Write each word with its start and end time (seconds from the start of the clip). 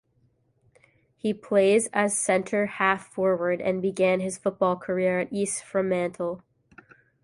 He 1.15 1.31
plays 1.31 1.87
as 1.93 2.13
a 2.13 2.15
centre 2.15 2.65
half-forward 2.65 3.61
and 3.61 3.83
began 3.83 4.19
his 4.19 4.39
football 4.39 4.75
career 4.75 5.19
at 5.19 5.31
East 5.31 5.63
Fremantle. 5.63 6.41